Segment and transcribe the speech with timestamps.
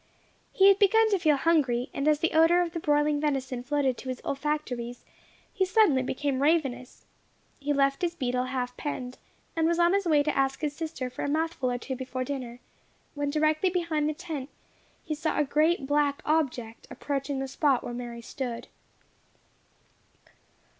[0.51, 3.99] He had begun to feel hungry; and as the odour of the broiling venison floated
[3.99, 5.05] to his olfactories,
[5.53, 7.05] he suddenly became ravenous.
[7.59, 9.19] He left his beetle half penned,
[9.55, 12.23] and was on his way to ask his sister for a mouthful or two before
[12.23, 12.59] dinner,
[13.13, 14.49] when directly behind the tent
[15.03, 18.69] he saw a great black object approaching the spot where Mary stood.